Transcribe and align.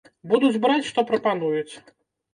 Будуць 0.29 0.61
браць, 0.63 0.87
што 0.89 1.03
прапануюць. 1.13 1.73